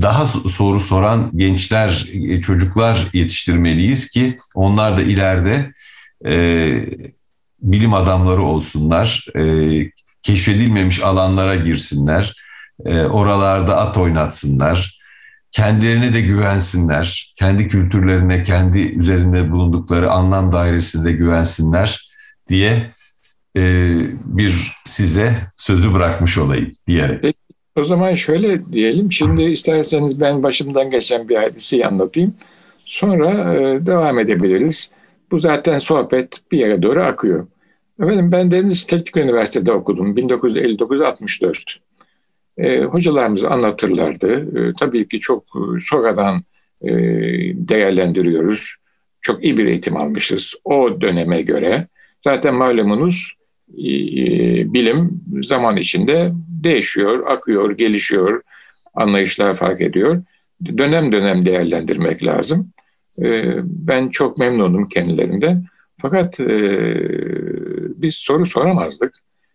[0.02, 5.72] daha soru soran gençler, e, çocuklar yetiştirmeliyiz ki onlar da ileride
[6.26, 6.34] e,
[7.62, 9.42] bilim adamları olsunlar, e,
[10.22, 12.34] keşfedilmemiş alanlara girsinler,
[12.86, 15.01] e, oralarda at oynatsınlar,
[15.52, 22.10] kendilerine de güvensinler, kendi kültürlerine, kendi üzerinde bulundukları anlam dairesinde güvensinler
[22.48, 22.90] diye
[23.56, 23.90] e,
[24.24, 27.22] bir size sözü bırakmış olayım diyerek.
[27.22, 27.38] Peki,
[27.76, 32.34] o zaman şöyle diyelim, şimdi isterseniz ben başımdan geçen bir hadiseyi anlatayım.
[32.84, 34.90] Sonra e, devam edebiliriz.
[35.30, 37.46] Bu zaten sohbet bir yere doğru akıyor.
[38.02, 41.76] Efendim ben Deniz Teknik Üniversitede okudum 1959-64.
[42.58, 44.32] E, hocalarımız anlatırlardı.
[44.58, 46.42] E, tabii ki çok e, sonradan
[46.82, 46.92] e,
[47.54, 48.74] değerlendiriyoruz.
[49.20, 51.86] Çok iyi bir eğitim almışız o döneme göre.
[52.20, 53.32] Zaten malumunuz
[53.72, 53.84] e,
[54.72, 58.42] bilim zaman içinde değişiyor, akıyor, gelişiyor,
[58.94, 60.22] anlayışlar fark ediyor.
[60.78, 62.70] Dönem dönem değerlendirmek lazım.
[63.22, 65.64] E, ben çok memnunum kendilerinden.
[66.00, 66.50] Fakat e,
[68.02, 69.12] biz soru soramazdık.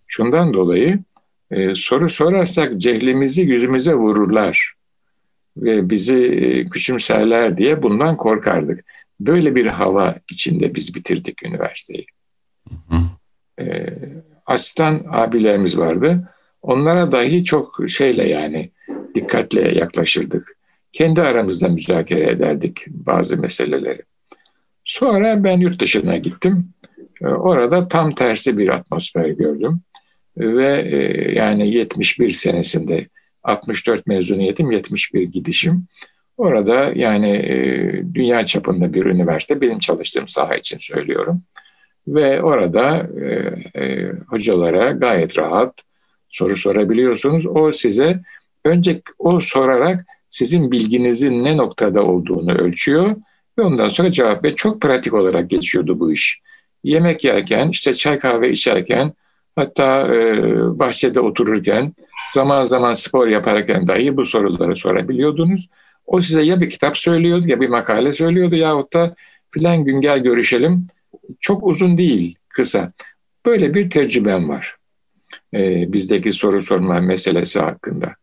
[0.07, 0.99] Şundan dolayı
[1.51, 4.73] e, soru sorarsak cehlimizi yüzümüze vururlar
[5.57, 8.85] ve bizi e, küçümserler diye bundan korkardık.
[9.19, 12.05] Böyle bir hava içinde biz bitirdik üniversiteyi.
[13.59, 13.87] E,
[14.45, 16.29] asistan abilerimiz vardı.
[16.61, 18.71] Onlara dahi çok şeyle yani
[19.15, 20.57] dikkatle yaklaşırdık.
[20.93, 24.01] Kendi aramızda müzakere ederdik bazı meseleleri.
[24.83, 26.69] Sonra ben yurt dışına gittim.
[27.21, 29.81] E, orada tam tersi bir atmosfer gördüm
[30.37, 33.07] ve e, yani 71 senesinde
[33.43, 35.85] 64 mezuniyetim 71 gidişim.
[36.37, 37.55] Orada yani e,
[38.13, 41.41] dünya çapında bir üniversite benim çalıştığım saha için söylüyorum.
[42.07, 43.09] Ve orada
[43.75, 45.83] e, hocalara gayet rahat
[46.29, 47.45] soru sorabiliyorsunuz.
[47.45, 48.19] O size
[48.65, 53.15] önce o sorarak sizin bilginizin ne noktada olduğunu ölçüyor
[53.57, 56.41] ve ondan sonra cevap ve çok pratik olarak geçiyordu bu iş.
[56.83, 59.13] Yemek yerken, işte çay kahve içerken,
[59.57, 60.19] Hatta e,
[60.79, 61.93] bahçede otururken,
[62.33, 65.69] zaman zaman spor yaparken dahi bu soruları sorabiliyordunuz.
[66.05, 69.15] O size ya bir kitap söylüyordu ya bir makale söylüyordu yahut da
[69.49, 70.87] filan gün gel görüşelim.
[71.39, 72.91] Çok uzun değil, kısa.
[73.45, 74.77] Böyle bir tecrübem var
[75.53, 78.15] e, bizdeki soru sorma meselesi hakkında.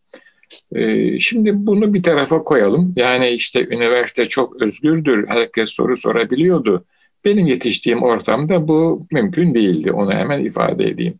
[0.75, 2.91] E, şimdi bunu bir tarafa koyalım.
[2.97, 6.85] Yani işte üniversite çok özgürdür, herkes soru sorabiliyordu.
[7.25, 9.93] Benim yetiştiğim ortamda bu mümkün değildi.
[9.93, 11.15] Onu hemen ifade edeyim.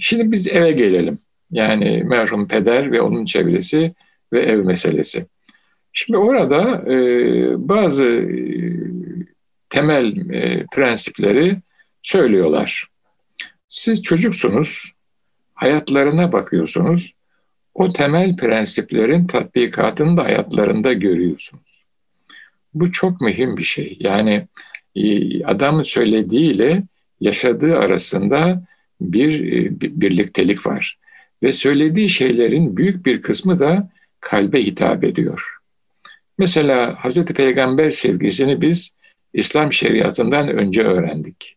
[0.00, 1.16] Şimdi biz eve gelelim.
[1.50, 3.94] Yani merhum peder ve onun çevresi
[4.32, 5.26] ve ev meselesi.
[5.92, 6.98] Şimdi orada e,
[7.68, 8.38] bazı e,
[9.70, 11.56] temel e, prensipleri
[12.02, 12.88] söylüyorlar.
[13.68, 14.92] Siz çocuksunuz,
[15.54, 17.14] hayatlarına bakıyorsunuz.
[17.74, 21.84] O temel prensiplerin tatbikatını da hayatlarında görüyorsunuz.
[22.74, 23.96] Bu çok mühim bir şey.
[24.00, 24.46] Yani
[24.96, 26.82] e, adamın söylediğiyle
[27.20, 28.62] yaşadığı arasında
[29.12, 30.98] bir, e, bir birliktelik var.
[31.42, 33.90] Ve söylediği şeylerin büyük bir kısmı da
[34.20, 35.56] kalbe hitap ediyor.
[36.38, 37.24] Mesela Hz.
[37.24, 38.94] Peygamber sevgisini biz
[39.32, 41.56] İslam şeriatından önce öğrendik.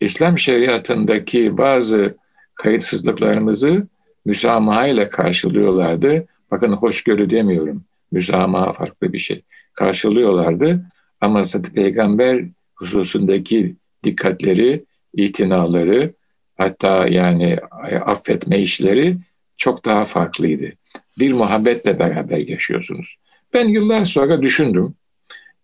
[0.00, 2.14] İslam şeriatındaki bazı
[2.54, 3.86] kayıtsızlıklarımızı
[4.24, 6.26] müsamaha ile karşılıyorlardı.
[6.50, 7.84] Bakın hoşgörü demiyorum.
[8.12, 9.42] Müsamaha farklı bir şey.
[9.72, 10.84] Karşılıyorlardı
[11.20, 11.62] ama Hz.
[11.62, 16.12] Peygamber hususundaki dikkatleri itinaları
[16.56, 17.58] hatta yani
[18.06, 19.16] affetme işleri
[19.56, 20.72] çok daha farklıydı.
[21.18, 23.16] Bir muhabbetle beraber yaşıyorsunuz.
[23.54, 24.94] Ben yıllar sonra düşündüm.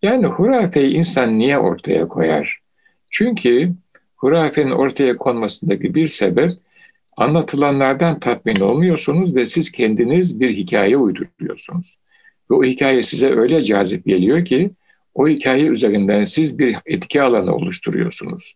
[0.01, 2.59] Yani hurafeyi insan niye ortaya koyar?
[3.11, 3.71] Çünkü
[4.15, 6.51] hurafenin ortaya konmasındaki bir sebep
[7.17, 11.97] anlatılanlardan tatmin olmuyorsunuz ve siz kendiniz bir hikaye uyduruyorsunuz.
[12.51, 14.71] Ve o hikaye size öyle cazip geliyor ki
[15.13, 18.55] o hikaye üzerinden siz bir etki alanı oluşturuyorsunuz.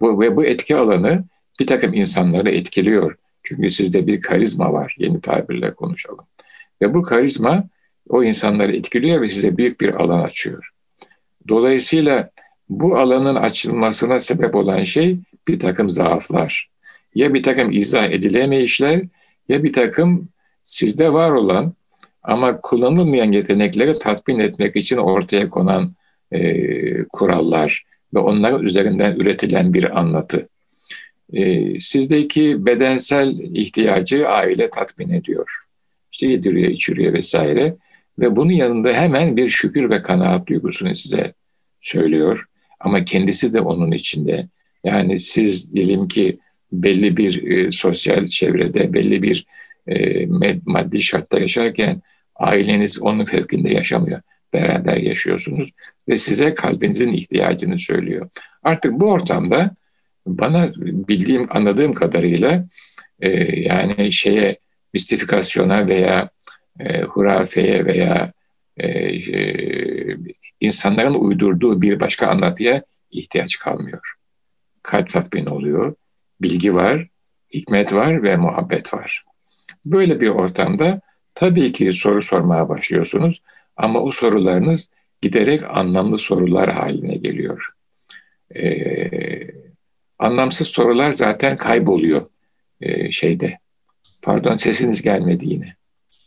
[0.00, 1.24] Bu, ve bu etki alanı
[1.60, 3.16] bir takım insanları etkiliyor.
[3.42, 6.24] Çünkü sizde bir karizma var, yeni tabirle konuşalım.
[6.82, 7.64] Ve bu karizma
[8.08, 10.70] o insanları etkiliyor ve size büyük bir alan açıyor.
[11.48, 12.30] Dolayısıyla
[12.68, 16.70] bu alanın açılmasına sebep olan şey bir takım zaaflar.
[17.14, 19.02] Ya bir takım izah edilemeyişler
[19.48, 20.28] ya bir takım
[20.64, 21.72] sizde var olan
[22.22, 25.94] ama kullanılmayan yetenekleri tatmin etmek için ortaya konan
[26.32, 30.48] e, kurallar, ve onlar üzerinden üretilen bir anlatı.
[31.32, 35.50] E, sizdeki bedensel ihtiyacı aile tatmin ediyor.
[36.12, 37.76] İşte yediriyor, içiriyor vesaire.
[38.18, 41.32] Ve bunun yanında hemen bir şükür ve kanaat duygusunu size
[41.80, 42.44] söylüyor.
[42.80, 44.48] Ama kendisi de onun içinde.
[44.84, 46.38] Yani siz diyelim ki
[46.72, 49.46] belli bir e, sosyal çevrede, belli bir
[49.86, 50.26] e,
[50.66, 52.02] maddi şartta yaşarken
[52.36, 54.20] aileniz onun fevkinde yaşamıyor.
[54.52, 55.70] Beraber yaşıyorsunuz
[56.08, 58.28] ve size kalbinizin ihtiyacını söylüyor.
[58.62, 59.76] Artık bu ortamda
[60.26, 62.64] bana bildiğim, anladığım kadarıyla
[63.20, 63.30] e,
[63.60, 64.58] yani şeye
[64.94, 66.30] mistifikasyona veya
[66.80, 68.32] e, hurafeye veya
[68.76, 70.16] e, e,
[70.60, 74.14] insanların uydurduğu bir başka anlatıya ihtiyaç kalmıyor.
[74.82, 75.94] Kalp tatmini oluyor,
[76.42, 77.08] bilgi var,
[77.54, 79.24] hikmet var ve muhabbet var.
[79.84, 81.00] Böyle bir ortamda
[81.34, 83.42] tabii ki soru sormaya başlıyorsunuz
[83.78, 84.88] ama o sorularınız
[85.22, 87.66] giderek anlamlı sorular haline geliyor.
[88.56, 89.10] Ee,
[90.18, 92.26] anlamsız sorular zaten kayboluyor
[92.80, 93.58] e, şeyde.
[94.22, 95.76] Pardon sesiniz gelmedi yine.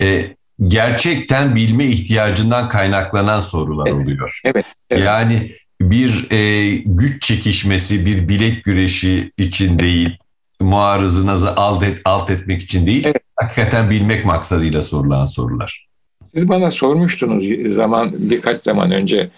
[0.02, 0.36] E,
[0.68, 4.42] gerçekten bilme ihtiyacından kaynaklanan sorular evet, oluyor.
[4.46, 5.04] Evet, evet.
[5.06, 10.18] Yani bir e, güç çekişmesi, bir bilek güreşi için değil,
[10.62, 13.22] muarızınızı alt, et, alt etmek için değil, evet.
[13.36, 15.91] hakikaten bilmek maksadıyla sorulan sorular.
[16.36, 17.44] Siz bana sormuştunuz
[17.76, 19.30] zaman birkaç zaman önce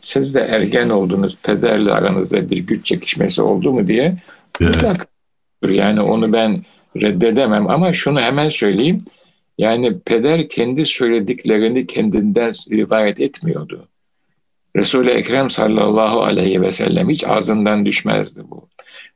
[0.00, 4.16] siz de ergen oldunuz, pederle aranızda bir güç çekişmesi oldu mu diye.
[4.60, 5.06] Evet.
[5.68, 6.62] Yani onu ben
[6.96, 9.04] reddedemem ama şunu hemen söyleyeyim.
[9.58, 13.88] Yani peder kendi söylediklerini kendinden rivayet etmiyordu.
[14.76, 18.68] Resul-i Ekrem sallallahu aleyhi ve sellem hiç ağzından düşmezdi bu.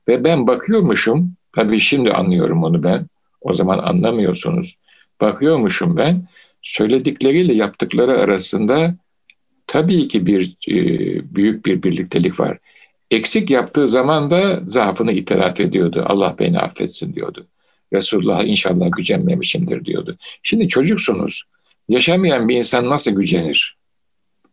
[0.08, 3.06] Ve ben bakıyormuşum, tabii şimdi anlıyorum onu ben,
[3.40, 4.76] o zaman anlamıyorsunuz.
[5.20, 6.22] Bakıyormuşum ben,
[6.66, 8.94] söyledikleriyle yaptıkları arasında
[9.66, 10.74] tabii ki bir e,
[11.34, 12.58] büyük bir birliktelik var.
[13.10, 16.04] Eksik yaptığı zaman da zaafını itiraf ediyordu.
[16.06, 17.46] Allah beni affetsin diyordu.
[17.92, 20.16] Resulullah inşallah gücenmemişimdir diyordu.
[20.42, 21.44] Şimdi çocuksunuz.
[21.88, 23.76] Yaşamayan bir insan nasıl gücenir?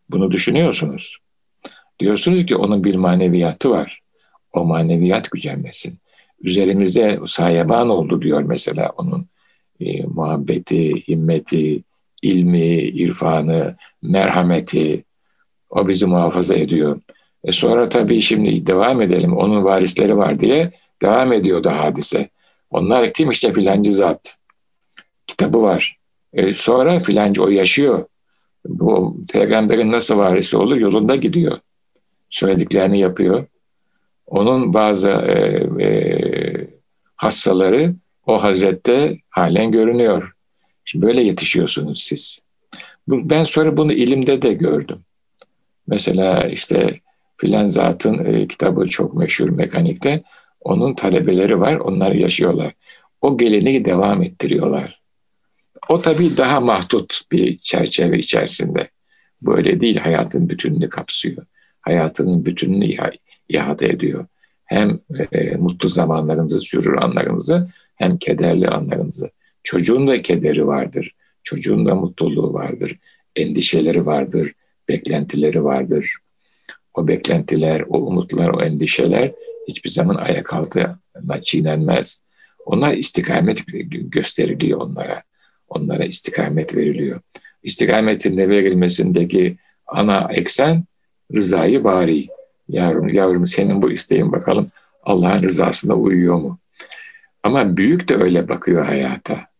[0.09, 1.17] Bunu düşünüyorsunuz.
[1.99, 3.99] Diyorsunuz ki onun bir maneviyatı var.
[4.53, 5.97] O maneviyat gücenmesin.
[6.41, 9.27] Üzerimize sayaban oldu diyor mesela onun
[9.79, 11.83] e, muhabbeti, himmeti,
[12.23, 15.03] ilmi, irfanı, merhameti.
[15.69, 17.01] O bizi muhafaza ediyor.
[17.43, 19.37] E sonra tabii şimdi devam edelim.
[19.37, 22.29] Onun varisleri var diye devam ediyordu hadise.
[22.71, 24.37] Onlar kim işte filancı zat.
[25.27, 25.97] Kitabı var.
[26.33, 28.05] E sonra filancı o yaşıyor.
[28.65, 30.75] Bu peygamberin nasıl varisi olur?
[30.75, 31.59] Yolunda gidiyor.
[32.29, 33.45] Söylediklerini yapıyor.
[34.27, 35.33] Onun bazı e,
[35.85, 36.67] e,
[37.15, 40.32] hastaları o hazrette halen görünüyor.
[40.85, 42.39] Şimdi böyle yetişiyorsunuz siz.
[43.07, 44.99] Ben sonra bunu ilimde de gördüm.
[45.87, 46.99] Mesela işte
[47.37, 50.23] filan zatın e, kitabı çok meşhur mekanikte.
[50.61, 52.73] Onun talebeleri var, onlar yaşıyorlar.
[53.21, 55.01] O geleneği devam ettiriyorlar.
[55.89, 58.87] O tabii daha mahdut bir çerçeve içerisinde.
[59.41, 61.45] Böyle değil, hayatın bütününü kapsıyor.
[61.81, 63.17] Hayatının bütününü iha-
[63.49, 64.25] ihate ediyor.
[64.65, 64.99] Hem
[65.31, 69.29] e, mutlu zamanlarınızı, sürür anlarınızı, hem kederli anlarınızı.
[69.63, 72.97] Çocuğun da kederi vardır, çocuğun da mutluluğu vardır,
[73.35, 74.53] endişeleri vardır,
[74.89, 76.17] beklentileri vardır.
[76.93, 79.31] O beklentiler, o umutlar, o endişeler
[79.67, 82.23] hiçbir zaman ayak altına çiğnenmez.
[82.65, 85.23] Onlar istikamet gösteriliyor onlara.
[85.67, 87.21] Onlara istikamet veriliyor.
[87.63, 90.85] İstikametin de verilmesindeki ana eksen
[91.33, 92.27] rızayı bari.
[92.69, 94.67] Yavrum, yavrum senin bu isteğin bakalım
[95.03, 96.59] Allah'ın rızasına uyuyor mu?
[97.43, 99.52] Ama büyük de öyle bakıyor hayata.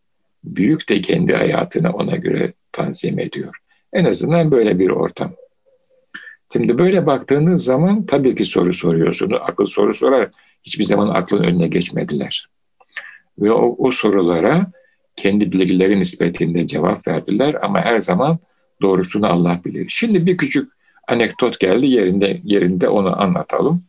[0.44, 3.56] Büyük de kendi hayatını ona göre tanzim ediyor.
[3.94, 5.34] En azından böyle bir ortam.
[6.54, 9.38] Şimdi böyle baktığınız zaman tabii ki soru soruyorsunuz.
[9.42, 10.30] Akıl soru sorar.
[10.64, 12.48] Hiçbir zaman aklın önüne geçmediler.
[13.40, 14.72] Ve o, o sorulara
[15.16, 18.40] kendi bilgileri nispetinde cevap verdiler ama her zaman
[18.82, 19.86] doğrusunu Allah bilir.
[19.90, 20.72] Şimdi bir küçük
[21.08, 23.84] anekdot geldi yerinde yerinde onu anlatalım.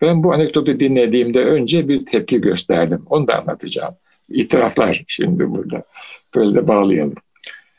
[0.00, 3.02] Ben bu anekdotu dinlediğimde önce bir tepki gösterdim.
[3.10, 3.94] Onu da anlatacağım.
[4.28, 5.84] İtiraflar şimdi burada.
[6.34, 7.14] Böyle de bağlayalım.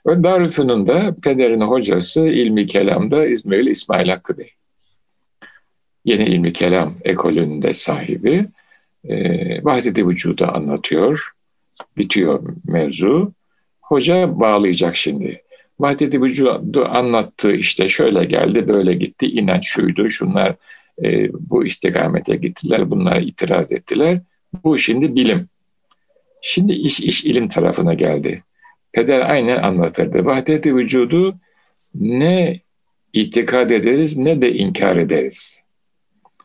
[0.08, 4.51] Darülfünun'da pederin hocası ilmi kelamda İzmirli İsmail Hakkı Bey.
[6.05, 8.45] Yeni ilmi kelam ekolünde sahibi.
[9.09, 9.15] E,
[9.63, 11.32] Vahdet-i Vücud'u anlatıyor.
[11.97, 13.32] Bitiyor mevzu.
[13.82, 15.41] Hoca bağlayacak şimdi.
[15.80, 20.55] Vahdet-i Vücud'u anlattı işte şöyle geldi böyle gitti inanç şuydu şunlar
[21.03, 24.22] e, bu istikamete gittiler bunlara itiraz ettiler.
[24.63, 25.49] Bu şimdi bilim.
[26.45, 28.43] Şimdi iş iş ilim tarafına geldi.
[28.91, 30.25] Peder aynen anlatırdı.
[30.25, 31.35] Vahdeti vücudu
[31.95, 32.59] ne
[33.13, 35.61] itikad ederiz ne de inkar ederiz.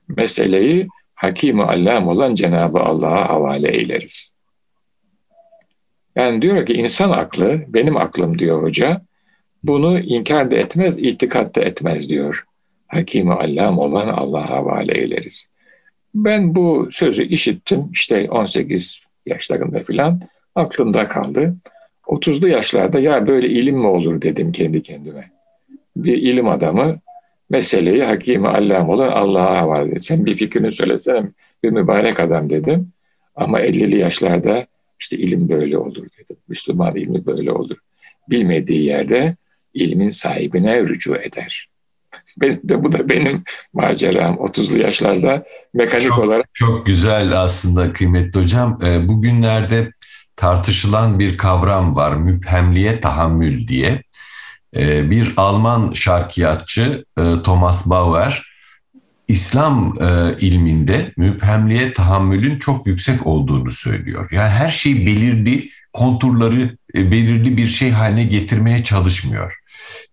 [0.08, 4.32] Meseleyi hakim allam olan Cenab-ı Allah'a havale eyleriz.
[6.16, 9.02] Yani diyor ki insan aklı, benim aklım diyor hoca,
[9.62, 12.44] Bunu inkar da etmez, itikat da etmez diyor.
[12.86, 15.48] Hakimi Allam olan Allah'a havale eyleriz.
[16.14, 20.20] Ben bu sözü işittim işte 18 yaşlarında filan
[20.54, 21.56] aklımda kaldı.
[22.06, 25.30] 30'lu yaşlarda ya böyle ilim mi olur dedim kendi kendime.
[25.96, 26.98] Bir ilim adamı
[27.50, 29.98] meseleyi hakimi allam olan Allah'a havale.
[29.98, 31.28] Sen bir fikrini söylesene
[31.62, 32.92] bir mübarek adam dedim.
[33.36, 34.66] Ama 50'li yaşlarda
[35.00, 36.36] işte ilim böyle olur dedim.
[36.48, 37.76] Müslüman ilmi böyle olur.
[38.30, 39.36] Bilmediği yerde
[39.74, 41.68] ilmin sahibine rücu eder.
[42.40, 46.46] Benim de bu da benim maceram 30'lu yaşlarda mekanik çok, olarak.
[46.54, 48.80] Çok güzel aslında kıymetli hocam.
[48.84, 49.92] Ee, bugünlerde
[50.36, 54.02] tartışılan bir kavram var müphemliye tahammül diye.
[54.76, 58.48] Ee, bir Alman şarkiyatçı e, Thomas Bauer
[59.28, 64.28] İslam e, ilminde müphemliğe tahammülün çok yüksek olduğunu söylüyor.
[64.32, 69.58] Yani her şeyi belirli konturları e, belirli bir şey haline getirmeye çalışmıyor.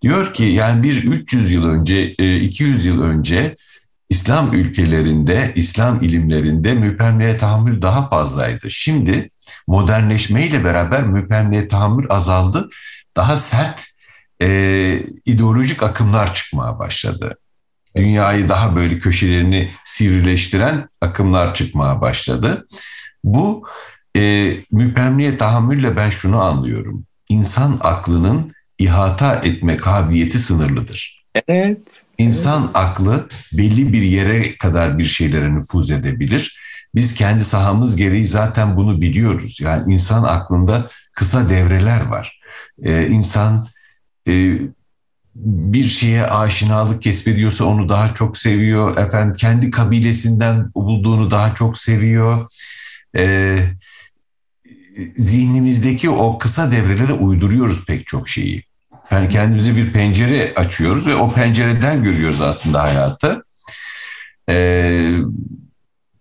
[0.06, 3.56] Diyor ki yani bir 300 yıl önce, 200 yıl önce
[4.10, 8.72] İslam ülkelerinde, İslam ilimlerinde müphemliğe tahammül daha fazlaydı.
[8.72, 9.30] Şimdi
[9.68, 12.70] modernleşmeyle beraber müphemliğe tahammül azaldı.
[13.18, 13.86] Daha sert
[14.42, 17.38] e, ideolojik akımlar çıkmaya başladı.
[17.98, 22.66] Dünyayı daha böyle köşelerini sivrileştiren akımlar çıkmaya başladı.
[23.24, 23.68] Bu
[24.18, 27.06] e, müphemliğe tahammülle ben şunu anlıyorum.
[27.30, 31.26] İnsan aklının ihata etme kabiliyeti sınırlıdır.
[31.48, 32.04] Evet.
[32.18, 32.76] İnsan evet.
[32.76, 36.58] aklı belli bir yere kadar bir şeylere nüfuz edebilir.
[36.96, 39.62] Biz kendi sahamız gereği zaten bunu biliyoruz.
[39.62, 42.40] Yani insan aklında kısa devreler var.
[42.84, 43.68] Ee, insan
[44.28, 44.58] e,
[45.36, 48.98] bir şeye aşinalık kesbediyorsa onu daha çok seviyor.
[48.98, 52.48] Efendim kendi kabilesinden bulduğunu daha çok seviyor.
[53.16, 53.60] Ee,
[55.16, 58.64] zihnimizdeki o kısa devrelere uyduruyoruz pek çok şeyi.
[59.12, 63.46] Yani kendimize bir pencere açıyoruz ve o pencereden görüyoruz aslında hayatı.
[64.50, 65.18] Ee,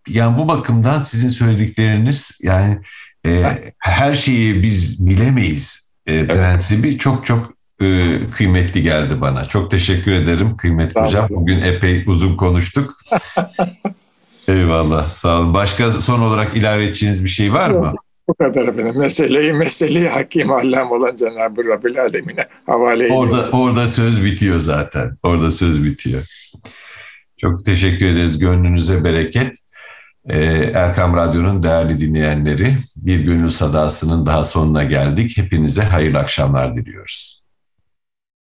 [0.08, 2.78] yani bu bakımdan sizin söyledikleriniz yani
[3.26, 3.44] e,
[3.78, 9.44] her şeyi biz bilemeyiz e, prensibi çok çok e, kıymetli geldi bana.
[9.44, 11.08] Çok teşekkür ederim kıymetli tamam.
[11.08, 11.28] hocam.
[11.30, 12.94] Bugün epey uzun konuştuk.
[14.48, 15.54] Eyvallah sağ olun.
[15.54, 17.94] Başka son olarak ilave edeceğiniz bir şey var mı?
[18.28, 18.98] Bu kadar efendim.
[18.98, 23.52] Meseleyi, meseleyi hakim allem olan Cenab-ı Rabbil Alemine havale ediyoruz.
[23.52, 25.16] Orada, orada söz bitiyor zaten.
[25.22, 26.24] Orada söz bitiyor.
[27.36, 28.38] Çok teşekkür ederiz.
[28.38, 29.56] Gönlünüze bereket.
[30.28, 35.36] Ee, Erkam Radyo'nun değerli dinleyenleri bir gönül sadasının daha sonuna geldik.
[35.36, 37.43] Hepinize hayırlı akşamlar diliyoruz.